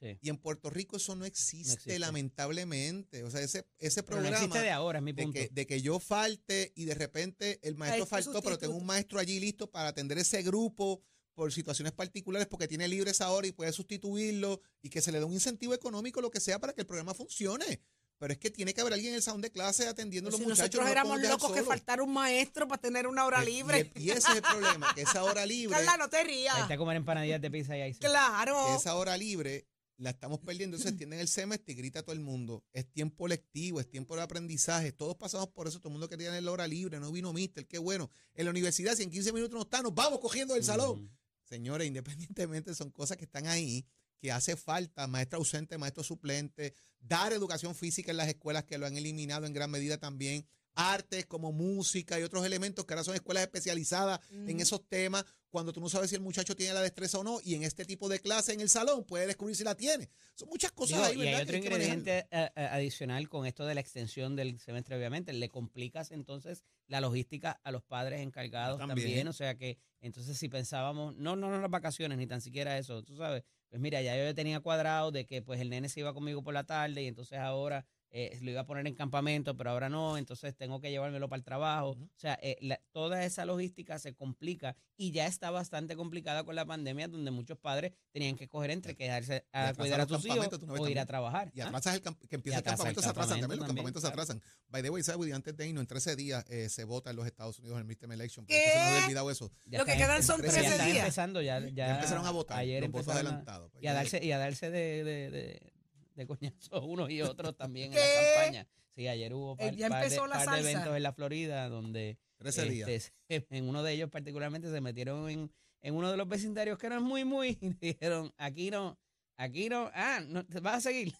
[0.00, 0.16] Sí.
[0.20, 1.98] Y en Puerto Rico eso no existe, existe.
[1.98, 3.24] lamentablemente.
[3.24, 5.38] O sea, ese, ese no programa existe de ahora, es mi de punto.
[5.38, 8.86] que, de que yo falte y de repente el maestro este faltó, pero tengo un
[8.86, 11.02] maestro allí listo para atender ese grupo
[11.38, 15.20] por situaciones particulares porque tiene libre esa hora y puede sustituirlo y que se le
[15.20, 17.80] dé un incentivo económico, lo que sea, para que el programa funcione.
[18.18, 20.40] Pero es que tiene que haber alguien en el salón de clase atendiendo a los
[20.40, 20.80] si muchachos.
[20.80, 23.92] nosotros no éramos locos que faltara un maestro para tener una hora libre.
[23.94, 26.58] Y, y ese es el problema, que esa hora libre, Carla, no te rías.
[26.58, 27.94] está a comer empanadillas de pizza y ahí.
[27.94, 28.74] Claro.
[28.74, 30.76] esa hora libre la estamos perdiendo.
[30.76, 32.64] Entonces tienden el semestre y grita todo el mundo.
[32.72, 34.92] Es tiempo lectivo, es tiempo de aprendizaje.
[34.92, 35.78] Todos pasamos por eso.
[35.78, 36.98] Todo el mundo quería tener la hora libre.
[36.98, 38.10] No vino Mister, qué bueno.
[38.34, 41.10] En la universidad, si en 15 minutos no está, nos vamos cogiendo del salón.
[41.48, 43.86] Señores, independientemente, son cosas que están ahí,
[44.20, 48.86] que hace falta, maestro ausente, maestro suplente, dar educación física en las escuelas que lo
[48.86, 53.14] han eliminado en gran medida también, artes como música y otros elementos que ahora son
[53.14, 57.18] escuelas especializadas en esos temas, cuando tú no sabes si el muchacho tiene la destreza
[57.18, 59.74] o no, y en este tipo de clase en el salón puede descubrir si la
[59.74, 60.10] tiene.
[60.34, 63.74] Son muchas cosas Digo, ahí, y hay otro ingrediente eh, eh, adicional con esto de
[63.74, 65.32] la extensión del semestre, obviamente.
[65.32, 69.06] Le complicas entonces la logística a los padres encargados También.
[69.06, 69.28] también.
[69.28, 73.02] O sea que entonces si pensábamos, no, no, no las vacaciones, ni tan siquiera eso,
[73.02, 73.44] tú sabes.
[73.68, 76.54] Pues mira, ya yo tenía cuadrado de que pues el nene se iba conmigo por
[76.54, 80.16] la tarde y entonces ahora eh, lo iba a poner en campamento, pero ahora no,
[80.16, 81.90] entonces tengo que llevármelo para el trabajo.
[81.90, 86.54] O sea, eh, la- toda esa logística se complica y ya está bastante complicada con
[86.56, 90.48] la pandemia, donde muchos padres tenían que coger entre quedarse a cuidar a sus hijos
[90.62, 91.50] no o ir a trabajar.
[91.54, 91.68] Y ¿ah?
[91.68, 94.08] atrasas el camp- que empieza Y el campamento, el se atrasan también, los campamentos se
[94.08, 94.42] atrasan.
[94.68, 95.18] By the way, ¿sabes?
[95.18, 95.32] Woody?
[95.32, 98.12] Antes de irnos, en 13 días eh, se vota en los Estados Unidos el midterm
[98.12, 98.44] election.
[98.46, 98.70] porque ¿Qué?
[98.72, 99.52] Se nos había olvidado eso.
[99.66, 100.98] Ya Lo que quedan son pero 13 ya están días.
[100.98, 103.70] empezando, ya, ya, Ya empezaron a votar Ayer los votos adelantados.
[103.80, 105.72] y a darse, y a darse de, de, de,
[106.18, 108.68] de coñazos unos y otros también en la campaña.
[108.94, 111.68] Sí, ayer hubo Eh, par, ya par de, la par de eventos en la Florida
[111.68, 112.88] donde 13 días.
[112.88, 115.50] este, en uno de ellos particularmente se metieron en,
[115.82, 118.98] en uno de los vecindarios que eran muy, muy, y dijeron, aquí no,
[119.36, 121.14] aquí no, ah, no, ¿te vas a seguir?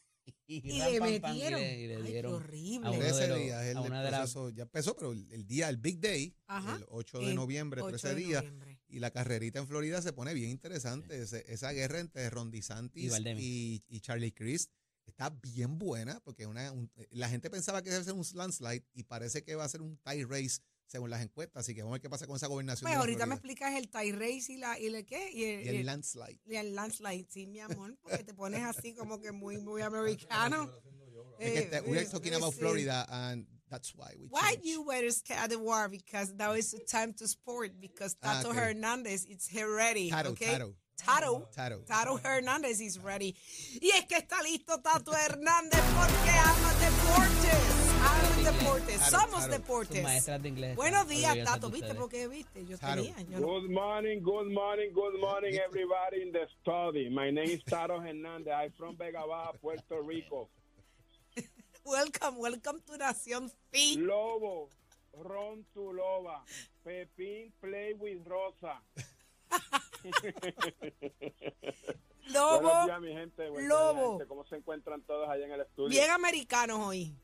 [0.47, 1.61] Y, Y le pam, y metieron.
[1.61, 2.79] le- y le Ay, qué dieron a horrible.
[2.81, 5.13] uno de 13 los- días, el, a el una de las- proceso ya empezó, pero
[5.13, 6.77] el, el día, el Big Day, Ajá.
[6.77, 8.79] el 8 de El noviembre, 8 13 de días, noviembre.
[8.89, 11.23] y la carrerita en Florida se pone bien interesante.
[11.23, 14.71] Ese- esa guerra entre Ron DeSantis y, y Charlie Crist
[15.19, 18.85] está bien buena, porque una, un- la gente pensaba que iba a ser un landslide
[18.95, 21.93] y parece que va a ser un tie race según las encuestas, así que vamos
[21.93, 22.89] a ver qué pasa con esa gobernación.
[22.89, 25.31] Pues ahorita me explicas el tie race y, la, y el qué.
[25.33, 26.39] Y el, y el landslide.
[26.47, 30.71] y el landslide, sí, mi amor, porque te pones así como que muy, muy americano.
[31.41, 32.55] Es que Eh, te- we're eh, talking eh, about.
[32.55, 34.65] Florida and that's why we Why changed.
[34.67, 35.89] you wear scared the war?
[35.91, 37.73] Because now is the time to sport.
[37.81, 38.57] Because Ah, Tato ok.
[38.57, 40.11] Hernandez is here ready.
[40.11, 40.53] Tato, okay?
[40.53, 40.75] Tato.
[41.05, 41.49] Tato.
[41.55, 41.79] Tato.
[41.87, 43.35] Tato Hernández is ready.
[43.81, 47.95] Y es que está listo Tato Hernández porque ama deportes.
[48.03, 48.99] Ama deportes.
[49.01, 49.53] Tato, Somos Tato.
[49.53, 50.03] deportes.
[50.03, 50.77] maestras de inglés.
[50.77, 51.71] Buenos días, Tato.
[51.71, 51.87] ¿Viste?
[51.93, 52.01] ustedes.
[52.01, 52.67] Porque viste.
[52.67, 53.03] Yo Tato.
[53.03, 53.21] tenía.
[53.23, 57.09] Yo no- Good morning, good morning, good morning, everybody in the study.
[57.09, 58.53] My name is Taro Hernandez.
[58.53, 60.49] I'm from Vega Baja, Puerto Rico.
[61.85, 63.99] Welcome, welcome to Nación Fit.
[64.01, 64.69] Lobo,
[65.15, 66.43] Ron tu loba.
[66.85, 68.81] Pepín, play with Rosa.
[72.33, 73.49] Lobo, Buenos días, mi gente.
[73.49, 74.11] Buenos días, Lobo.
[74.11, 74.27] gente.
[74.27, 75.89] ¿Cómo se encuentran todos allá en el estudio?
[75.89, 77.15] bien americanos hoy.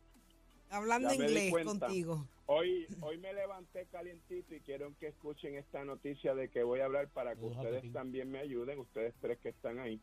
[0.71, 2.27] Hablando Ya inglés contigo.
[2.47, 6.87] Hoy, hoy me levanté calientito y quiero que escuchen esta noticia de que voy a
[6.87, 10.01] hablar para que ustedes también me ayuden, ustedes tres que están ahí.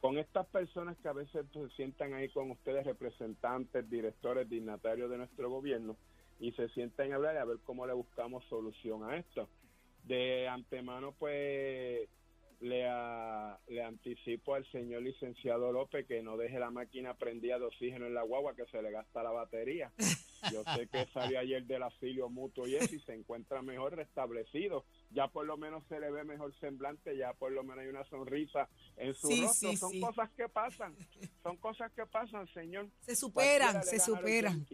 [0.00, 5.10] Con estas personas que a veces pues, se sientan ahí con ustedes, representantes, directores, dignatarios
[5.10, 5.96] de nuestro gobierno,
[6.38, 9.48] y se sientan a hablar y a ver cómo le buscamos solución a esto.
[10.06, 12.08] De antemano, pues,
[12.60, 17.66] le, a- le anticipo al señor licenciado López que no deje la máquina prendida de
[17.66, 19.92] oxígeno en la guagua, que se le gasta la batería.
[20.52, 24.84] Yo sé que salió ayer del asilio mutuo y eso y se encuentra mejor restablecido.
[25.10, 28.04] Ya por lo menos se le ve mejor semblante, ya por lo menos hay una
[28.04, 29.70] sonrisa en su Sí, rostro.
[29.70, 30.00] sí, son sí.
[30.00, 30.96] cosas que pasan,
[31.42, 32.88] son cosas que pasan, señor.
[33.00, 34.66] Se superan, se superan.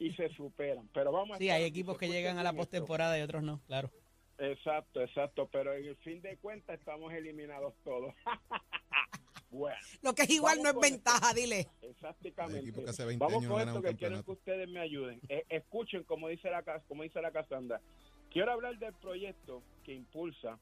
[0.00, 0.88] Y se superan.
[0.94, 3.90] Pero vamos a Sí, hay equipos que llegan a la postemporada y otros no, claro.
[4.38, 5.48] Exacto, exacto.
[5.52, 8.14] Pero en el fin de cuentas estamos eliminados todos.
[9.50, 9.76] bueno.
[10.02, 10.80] Lo que es igual no es esto.
[10.80, 11.68] ventaja, dile.
[11.82, 12.58] Exactamente.
[12.60, 15.20] El equipo que hace 20 Vamos años con esto que quiero que ustedes me ayuden.
[15.28, 17.80] Eh, escuchen como dice la cas- como dice la Casandra.
[18.30, 20.58] Quiero hablar del proyecto que impulsa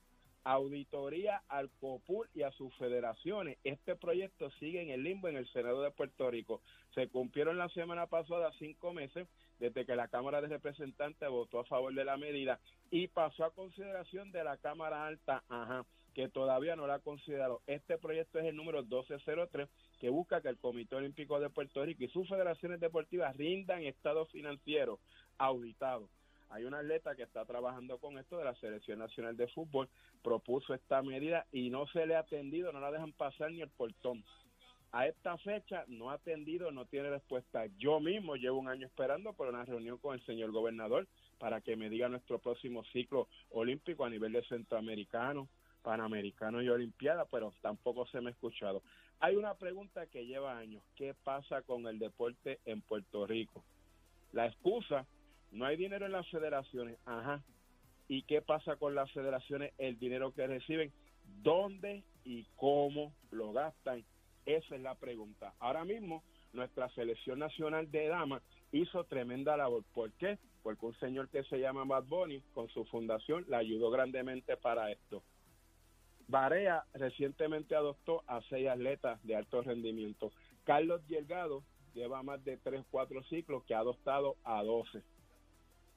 [0.47, 3.59] auditoría al COPUR y a sus federaciones.
[3.65, 6.63] Este proyecto sigue en el limbo en el Senado de Puerto Rico.
[6.95, 9.27] Se cumplieron la semana pasada cinco meses
[9.59, 12.61] desde que la Cámara de Representantes votó a favor de la medida
[12.93, 17.63] y pasó a consideración de la Cámara Alta, ajá, que todavía no la ha considerado.
[17.67, 22.05] Este proyecto es el número 1203 que busca que el Comité Olímpico de Puerto Rico
[22.05, 25.01] y sus federaciones deportivas rindan estados financieros
[25.39, 26.09] auditados.
[26.51, 29.89] Hay una atleta que está trabajando con esto de la Selección Nacional de Fútbol,
[30.23, 33.71] propuso esta medida y no se le ha atendido, no la dejan pasar ni el
[33.71, 34.25] portón.
[34.93, 37.67] A esta fecha no ha atendido, no tiene respuesta.
[37.79, 41.07] Yo mismo llevo un año esperando por una reunión con el señor gobernador
[41.39, 45.49] para que me diga nuestro próximo ciclo olímpico a nivel de centroamericano,
[45.83, 48.83] panamericano y olimpiada, pero tampoco se me ha escuchado.
[49.21, 50.83] Hay una pregunta que lleva años.
[50.95, 53.63] ¿Qué pasa con el deporte en Puerto Rico?
[54.33, 55.07] La excusa,
[55.57, 56.99] no hay dinero en las federaciones.
[57.07, 57.43] Ajá.
[58.09, 59.73] ¿Y qué pasa con las federaciones?
[59.79, 60.93] El dinero que reciben,
[61.43, 64.05] ¿dónde y cómo lo gastan?
[64.45, 65.55] Esa es la pregunta.
[65.59, 69.83] Ahora mismo, nuestra selección nacional de damas hizo tremenda labor.
[69.93, 70.39] ¿Por qué?
[70.63, 74.93] Porque un señor que se llama Bad Bunny, con su fundación, la ayudó grandemente para
[74.93, 75.23] esto.
[76.29, 80.33] Barea recientemente adoptó a seis atletas de alto rendimiento.
[80.65, 81.63] Carlos Delgado
[81.95, 85.03] lleva más de tres, cuatro ciclos que ha adoptado a 12.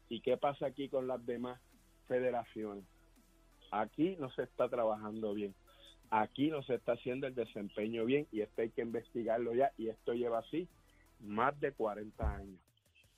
[0.09, 1.61] ¿Y qué pasa aquí con las demás
[2.07, 2.83] federaciones?
[3.71, 5.53] Aquí no se está trabajando bien.
[6.09, 9.89] Aquí no se está haciendo el desempeño bien y esto hay que investigarlo ya y
[9.89, 10.67] esto lleva así
[11.19, 12.59] más de 40 años.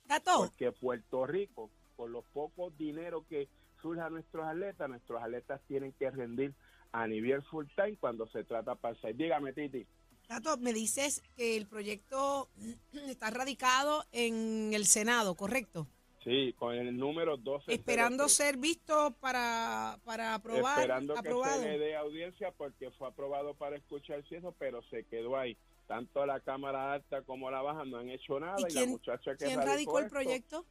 [0.06, 3.48] Tato, Porque Puerto Rico, por los pocos dinero que
[3.80, 6.54] surge a nuestros atletas, nuestros atletas tienen que rendir
[6.92, 9.16] a nivel full time cuando se trata para ser.
[9.16, 9.86] Dígame, Titi.
[10.26, 12.50] Tato, me dices que el proyecto
[13.08, 15.86] está radicado en el Senado, ¿correcto?
[16.24, 17.72] Sí, con el número 12.
[17.74, 21.60] Esperando ser visto para, para aprobar, Esperando aprobado.
[21.62, 25.56] que se le dé audiencia porque fue aprobado para escuchar eso, pero se quedó ahí.
[25.88, 28.90] Tanto la Cámara Alta como la Baja no han hecho nada ¿Y y, quién- la
[28.92, 30.66] muchacha que ¿Quién radicó el esto proyecto?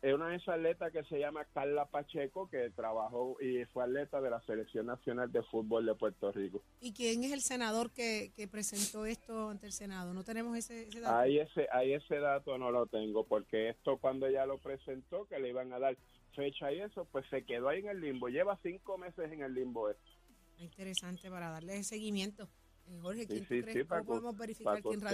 [0.00, 4.20] Es una de esas atletas que se llama Carla Pacheco que trabajó y fue atleta
[4.20, 6.62] de la Selección Nacional de Fútbol de Puerto Rico.
[6.80, 10.14] ¿Y quién es el senador que, que presentó esto ante el Senado?
[10.14, 11.16] No tenemos ese, ese dato.
[11.16, 15.38] Ahí ese, ahí ese dato no lo tengo, porque esto cuando ella lo presentó, que
[15.40, 15.96] le iban a dar
[16.36, 18.28] fecha y eso, pues se quedó ahí en el limbo.
[18.28, 20.10] Lleva cinco meses en el limbo esto.
[20.58, 22.48] Interesante para darle seguimiento.
[22.86, 23.76] Eh, Jorge, Sí, ¿quién tú sí, crees?
[23.78, 25.10] sí, ¿Cómo para que- podemos verificar quién me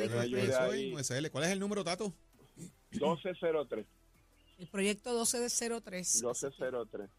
[1.16, 1.30] el.
[1.30, 2.12] ¿Cuál es el número, Tato?
[2.92, 3.86] 1203,
[4.58, 6.14] El proyecto 1203.
[6.22, 7.10] 1203.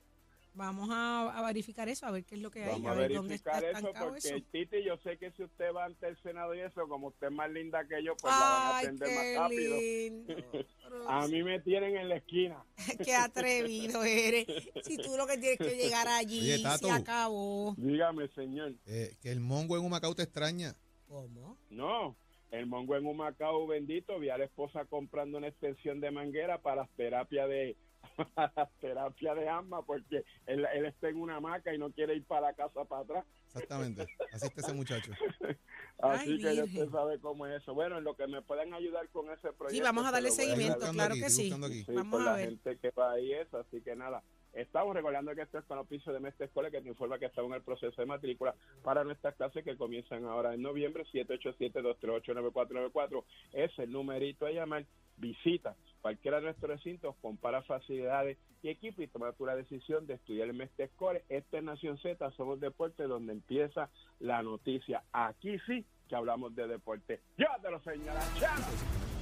[0.58, 2.96] Vamos a, a verificar eso, a ver qué es lo que hay, Vamos a a
[2.96, 4.36] ver dónde está verificar eso, porque eso.
[4.54, 7.34] Titi, yo sé que si usted va ante el Senado y eso, como usted es
[7.34, 9.78] más linda que yo, pues la van a atender qué más rápido.
[9.78, 10.34] lindo.
[11.10, 12.64] A mí me tienen en la esquina.
[13.04, 14.46] qué atrevido eres.
[14.86, 16.88] Si tú lo que tienes que llegar allí, Oye, Tato.
[16.88, 17.76] se acabó.
[17.78, 18.76] Dígame, señor.
[18.86, 20.74] Eh, que el mongo en Humacao te extraña.
[21.10, 21.58] ¿Cómo?
[21.70, 22.16] No,
[22.52, 26.60] el mongo en un Macao bendito, vi a la esposa comprando una extensión de manguera
[26.60, 27.76] para terapia de
[28.36, 32.24] para terapia de asma porque él, él está en una hamaca y no quiere ir
[32.26, 33.26] para la casa para atrás.
[33.48, 34.06] Exactamente.
[34.34, 35.12] Así está ese muchacho.
[35.98, 37.74] Así Ay, que ya usted sabe cómo es eso.
[37.74, 39.70] Bueno, en lo que me pueden ayudar con ese proyecto.
[39.70, 41.52] Sí, vamos a darle a seguimiento, claro aquí, que sí.
[41.52, 42.50] Sí, Vamos por a la ver.
[42.50, 44.22] gente que va ahí eso, así que nada.
[44.56, 47.52] Estamos recordando que esto es con oficio de Mestre Escuela que te informa que estamos
[47.52, 51.04] en el proceso de matrícula para nuestras clases que comienzan ahora en noviembre.
[51.14, 54.86] 787-238-9494 es el numerito a llamar.
[55.18, 60.16] Visita cualquiera de nuestros recintos, compara facilidades y equipo y toma tu la decisión de
[60.16, 61.20] estudiar el Mestre Escuela.
[61.30, 63.90] Esta es Nación Z, somos deporte donde empieza
[64.20, 65.04] la noticia.
[65.12, 67.22] Aquí sí que hablamos de deporte.
[67.38, 68.56] Ya te lo señala, chao.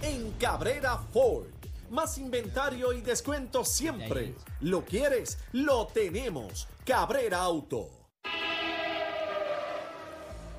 [0.04, 1.73] En Cabrera Ford.
[1.94, 4.34] Más inventario y descuento siempre.
[4.62, 5.38] ¿Lo quieres?
[5.52, 6.68] Lo tenemos.
[6.84, 7.88] Cabrera Auto.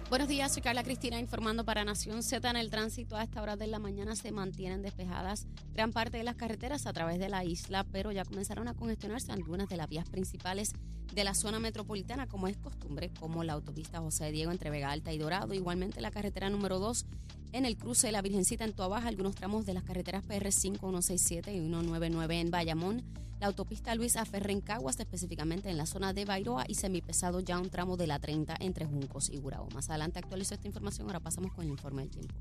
[0.09, 2.49] Buenos días, soy Carla Cristina informando para Nación Z.
[2.49, 6.23] En el tránsito a esta hora de la mañana se mantienen despejadas gran parte de
[6.23, 9.89] las carreteras a través de la isla, pero ya comenzaron a congestionarse algunas de las
[9.89, 10.73] vías principales
[11.13, 15.13] de la zona metropolitana, como es costumbre, como la autopista José Diego entre Vega Alta
[15.13, 17.07] y Dorado, igualmente la carretera número 2
[17.53, 20.79] en el cruce de la Virgencita en Tuabaja, algunos tramos de las carreteras PR 5,
[20.91, 23.05] 167 y 199 en Bayamón,
[23.41, 27.59] la autopista Luis Aferre en Caguas, específicamente en la zona de Bairoa y semipesado ya
[27.59, 29.69] un tramo de la 30 entre Juncos y Gurao.
[29.75, 32.35] Más adelante actualizo esta información, ahora pasamos con el informe del tiempo.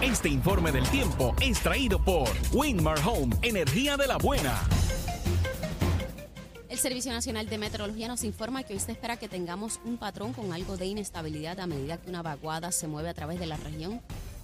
[0.00, 4.62] Este informe del tiempo es traído por Winmar Home, energía de la buena.
[6.74, 10.32] El Servicio Nacional de Meteorología nos informa que hoy se espera que tengamos un patrón
[10.32, 13.56] con algo de inestabilidad a medida que una vaguada se mueve a través de la
[13.56, 14.00] región.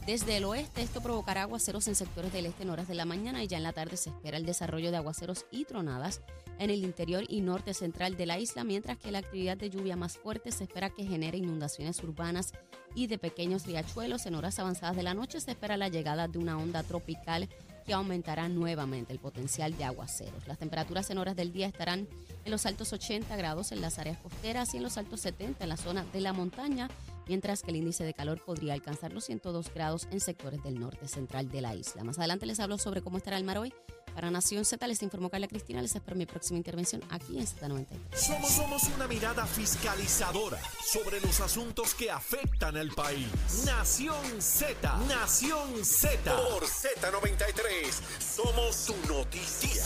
[0.07, 3.43] Desde el oeste, esto provocará aguaceros en sectores del este en horas de la mañana
[3.43, 6.21] y ya en la tarde se espera el desarrollo de aguaceros y tronadas
[6.61, 9.97] en el interior y norte central de la isla, mientras que la actividad de lluvia
[9.97, 12.53] más fuerte se espera que genere inundaciones urbanas
[12.95, 14.27] y de pequeños riachuelos.
[14.27, 17.49] En horas avanzadas de la noche se espera la llegada de una onda tropical
[17.83, 20.47] que aumentará nuevamente el potencial de aguaceros.
[20.47, 22.09] Las temperaturas en horas del día estarán
[22.45, 25.69] en los altos 80 grados en las áreas costeras y en los altos 70 en
[25.69, 26.88] la zona de la montaña,
[27.27, 31.09] mientras que el índice de calor podría alcanzar los 102 grados en sectores del norte
[31.09, 32.05] central de la isla.
[32.05, 33.73] Más adelante les hablo sobre cómo estará el mar hoy.
[34.14, 35.83] Para Nación Z les informó Carla Cristina.
[35.83, 37.87] Les espero mi próxima intervención aquí en Z93.
[38.14, 43.27] Somos, somos una mirada fiscalizadora sobre los asuntos que afectan al país.
[43.64, 44.96] Nación Z.
[45.09, 46.37] Nación Z.
[46.37, 47.92] Por Z93.
[48.18, 49.81] Somos su noticia.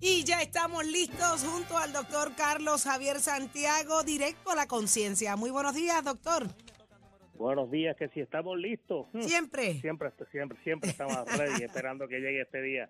[0.00, 5.34] Y ya estamos listos junto al doctor Carlos Javier Santiago, directo a la conciencia.
[5.34, 6.46] Muy buenos días, doctor.
[7.36, 9.06] Buenos días, que si estamos listos.
[9.12, 9.22] Hmm.
[9.22, 9.74] Siempre.
[9.80, 12.88] Siempre, siempre, siempre estamos ready, esperando que llegue este día.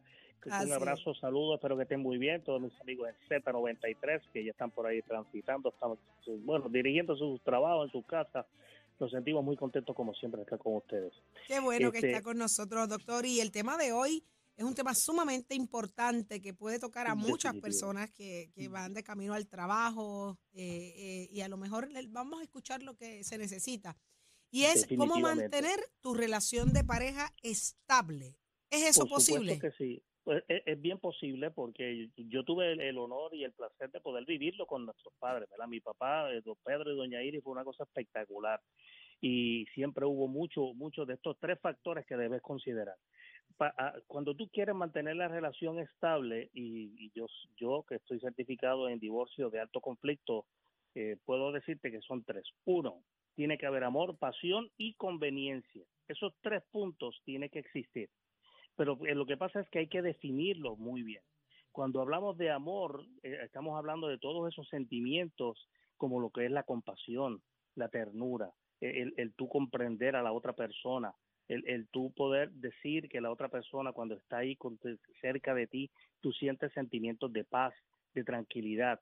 [0.50, 4.44] Así Un abrazo, saludos, espero que estén muy bien, todos mis amigos en Z93 que
[4.44, 5.98] ya están por ahí transitando, estamos,
[6.44, 8.44] bueno, dirigiendo sus trabajos en sus casas.
[9.00, 11.14] Nos sentimos muy contentos como siempre de estar con ustedes.
[11.48, 13.24] Qué bueno que Este- está con nosotros, doctor.
[13.24, 14.22] Y el tema de hoy
[14.56, 19.02] es un tema sumamente importante que puede tocar a muchas personas que, que van de
[19.02, 23.38] camino al trabajo eh, eh, y a lo mejor vamos a escuchar lo que se
[23.38, 23.96] necesita.
[24.54, 28.36] Y es cómo mantener tu relación de pareja estable.
[28.70, 29.58] ¿Es eso Por supuesto posible?
[29.58, 30.00] que sí.
[30.22, 34.00] Pues, es, es bien posible porque yo tuve el, el honor y el placer de
[34.00, 35.66] poder vivirlo con nuestros padres, ¿verdad?
[35.66, 38.60] Mi papá, eh, don Pedro y doña Iris fue una cosa espectacular
[39.20, 42.96] y siempre hubo mucho, mucho de estos tres factores que debes considerar.
[43.56, 48.20] Pa- ah, cuando tú quieres mantener la relación estable y, y yo, yo que estoy
[48.20, 50.46] certificado en divorcio de alto conflicto,
[50.94, 52.44] eh, puedo decirte que son tres.
[52.64, 53.02] Uno,
[53.34, 55.84] tiene que haber amor, pasión y conveniencia.
[56.08, 58.10] Esos tres puntos tienen que existir
[58.76, 61.22] pero eh, lo que pasa es que hay que definirlo muy bien.
[61.72, 66.50] Cuando hablamos de amor, eh, estamos hablando de todos esos sentimientos como lo que es
[66.50, 67.42] la compasión,
[67.74, 71.14] la ternura, eh, el, tú comprender a la otra persona,
[71.48, 74.78] el, el tú poder decir que la otra persona cuando está ahí con-
[75.20, 77.74] cerca de ti, tú sientes sentimientos de paz,
[78.14, 79.00] de tranquilidad.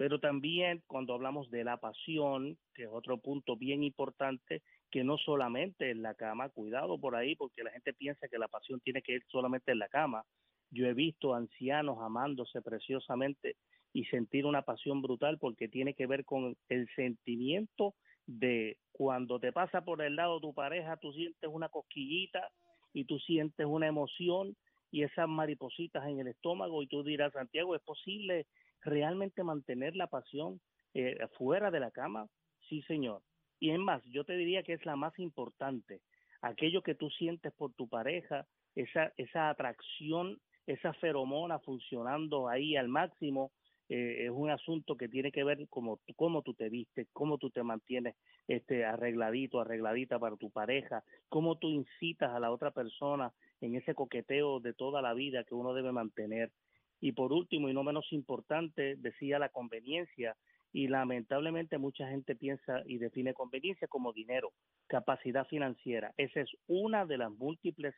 [0.00, 5.18] Pero también cuando hablamos de la pasión, que es otro punto bien importante, que no
[5.18, 9.02] solamente en la cama, cuidado por ahí, porque la gente piensa que la pasión tiene
[9.02, 10.24] que ir solamente en la cama.
[10.70, 13.56] Yo he visto ancianos amándose preciosamente
[13.92, 19.52] y sentir una pasión brutal porque tiene que ver con el sentimiento de cuando te
[19.52, 22.48] pasa por el lado tu pareja, tú sientes una cosquillita
[22.94, 24.56] y tú sientes una emoción
[24.90, 28.46] y esas maripositas en el estómago y tú dirás, Santiago, ¿es posible
[28.82, 30.60] realmente mantener la pasión
[30.94, 32.28] eh, fuera de la cama?
[32.68, 33.22] Sí, señor.
[33.58, 36.00] Y es más, yo te diría que es la más importante.
[36.42, 42.88] Aquello que tú sientes por tu pareja, esa, esa atracción, esa feromona funcionando ahí al
[42.88, 43.52] máximo,
[43.90, 47.50] eh, es un asunto que tiene que ver como cómo tú te vistes, cómo tú
[47.50, 48.14] te mantienes
[48.46, 53.96] este arregladito, arregladita para tu pareja, cómo tú incitas a la otra persona en ese
[53.96, 56.52] coqueteo de toda la vida que uno debe mantener.
[57.00, 60.36] Y por último, y no menos importante, decía la conveniencia,
[60.72, 64.52] y lamentablemente mucha gente piensa y define conveniencia como dinero,
[64.86, 66.12] capacidad financiera.
[66.16, 67.94] Esa es una de las múltiples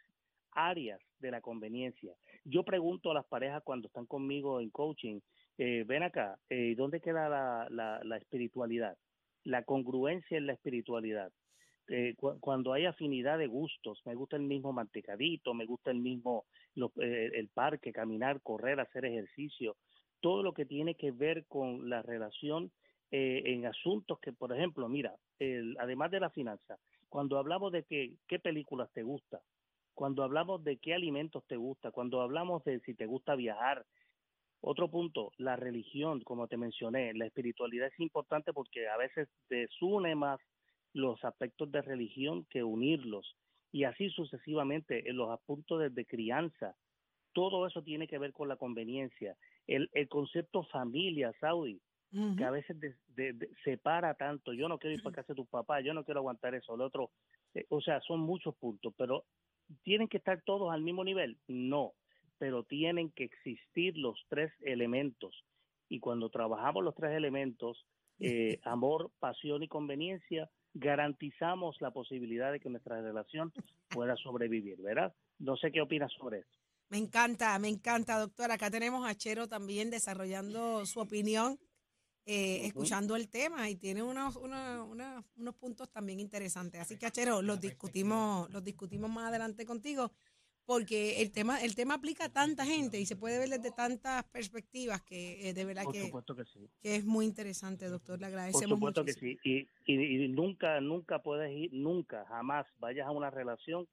[0.52, 2.14] áreas de la conveniencia.
[2.44, 5.20] Yo pregunto a las parejas cuando están conmigo en coaching,
[5.58, 8.96] eh, ven acá, eh, ¿dónde queda la, la, la espiritualidad?
[9.44, 11.32] La congruencia en la espiritualidad.
[11.88, 15.98] Eh, cu- cuando hay afinidad de gustos, me gusta el mismo mantecadito, me gusta el
[16.00, 19.76] mismo lo- eh, el parque, caminar, correr, hacer ejercicio,
[20.20, 22.72] todo lo que tiene que ver con la relación
[23.10, 26.78] eh, en asuntos que, por ejemplo, mira, el- además de la finanza,
[27.08, 29.42] cuando hablamos de que, qué películas te gusta,
[29.94, 33.84] cuando hablamos de qué alimentos te gusta, cuando hablamos de si te gusta viajar,
[34.60, 40.14] otro punto, la religión, como te mencioné, la espiritualidad es importante porque a veces desune
[40.14, 40.40] más
[40.94, 43.36] los aspectos de religión que unirlos
[43.70, 46.76] y así sucesivamente en los puntos de, de crianza.
[47.32, 49.36] Todo eso tiene que ver con la conveniencia.
[49.66, 51.80] El, el concepto familia, Saudi,
[52.36, 54.52] que a veces de- de- de- separa tanto.
[54.52, 56.82] Yo no quiero ir para casa de tus papás, yo no quiero aguantar eso, el
[56.82, 57.10] otro.
[57.54, 59.24] eh, o sea, son muchos puntos, pero
[59.82, 61.38] ¿tienen que estar todos al mismo nivel?
[61.48, 61.94] No,
[62.38, 65.44] pero tienen que existir los tres elementos.
[65.88, 67.86] Y cuando trabajamos los tres elementos,
[68.20, 73.52] eh, amor, pasión y conveniencia, garantizamos la posibilidad de que nuestra relación
[73.88, 75.14] pueda sobrevivir, ¿verdad?
[75.38, 76.50] No sé qué opinas sobre eso.
[76.88, 78.54] Me encanta, me encanta, doctora.
[78.54, 81.58] Acá tenemos a Chero también desarrollando su opinión,
[82.26, 86.80] eh, escuchando el tema y tiene unos, unos, unos, unos puntos también interesantes.
[86.82, 90.12] Así que, Chero, los discutimos, los discutimos más adelante contigo,
[90.64, 94.24] porque el tema, el tema aplica a tanta gente y se puede ver desde tantas
[94.24, 96.68] perspectivas que eh, de verdad Por que, que sí.
[96.80, 98.20] que es muy interesante, doctor.
[98.20, 99.38] Le Por agradecemos supuesto que sí.
[99.44, 103.88] Y, y, y nunca, nunca puedes ir, nunca, jamás vayas a una relación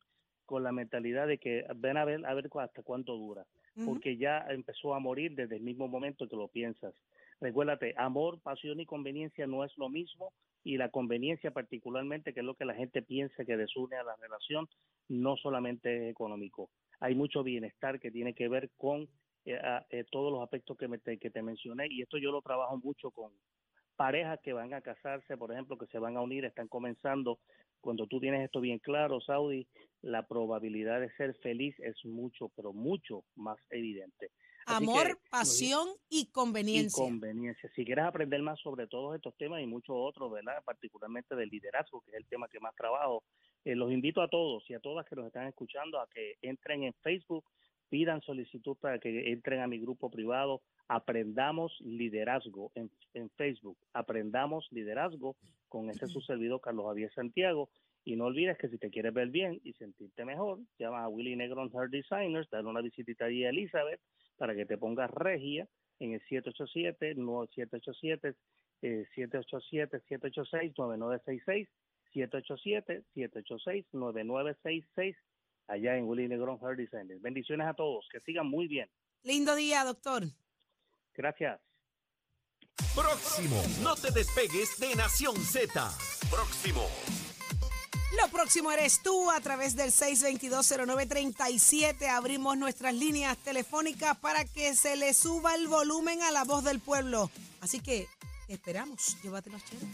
[0.45, 3.45] con la mentalidad de que ven a ver, a ver hasta cuánto dura.
[3.85, 6.93] Porque ya empezó a morir desde el mismo momento que lo piensas.
[7.41, 10.33] Recuérdate, amor, pasión y conveniencia no es lo mismo
[10.63, 14.15] y la conveniencia particularmente, que es lo que la gente piensa que desune a la
[14.17, 14.67] relación,
[15.07, 16.69] no solamente es económico.
[16.99, 19.07] Hay mucho bienestar que tiene que ver con
[19.45, 19.59] eh,
[19.89, 22.77] eh, todos los aspectos que, me te, que te mencioné y esto yo lo trabajo
[22.77, 23.31] mucho con
[23.95, 27.39] parejas que van a casarse, por ejemplo, que se van a unir, están comenzando.
[27.81, 29.67] Cuando tú tienes esto bien claro, Saudi,
[30.01, 34.31] la probabilidad de ser feliz es mucho, pero mucho más evidente.
[34.69, 37.03] Así Amor, pasión y y conveniencia.
[37.03, 37.71] conveniencia.
[37.75, 40.63] Si quieres aprender más sobre todos estos temas y muchos otros, ¿verdad?
[40.63, 43.23] Particularmente del liderazgo, que es el tema que más trabajo,
[43.65, 46.83] eh, los invito a todos y a todas que nos están escuchando a que entren
[46.83, 47.45] en Facebook,
[47.89, 54.67] pidan solicitud para que entren a mi grupo privado, aprendamos liderazgo en, en Facebook, aprendamos
[54.69, 55.35] liderazgo
[55.67, 57.69] con este su servidor Carlos Javier Santiago.
[58.05, 61.35] Y no olvides que si te quieres ver bien y sentirte mejor, llama a Willy
[61.35, 63.99] Negron Hair Designers, dale una visitita allí a Elizabeth
[64.39, 65.67] para que te pongas regia
[65.99, 68.35] en el 787 787
[68.81, 71.69] eh, 787 786 9966
[72.13, 75.15] 787 786 9966
[75.67, 77.21] allá en Willy Negron Hair Designers.
[77.21, 78.89] Bendiciones a todos, que sigan muy bien.
[79.23, 80.23] Lindo día, doctor.
[81.13, 81.59] Gracias.
[82.95, 83.61] Próximo.
[83.83, 85.69] No te despegues de Nación Z.
[86.31, 86.87] Próximo.
[88.17, 92.09] Lo próximo eres tú a través del 6220937.
[92.09, 96.79] Abrimos nuestras líneas telefónicas para que se le suba el volumen a la voz del
[96.79, 97.29] pueblo.
[97.61, 98.07] Así que
[98.47, 99.17] esperamos.
[99.21, 99.85] Llévatelos, Chero.